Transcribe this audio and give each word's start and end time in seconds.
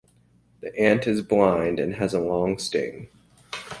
The 0.61 0.75
ant 0.79 1.05
is 1.05 1.21
blind 1.21 1.79
and 1.79 1.93
has 1.97 2.15
a 2.15 2.19
long 2.19 2.57
sting. 2.57 3.07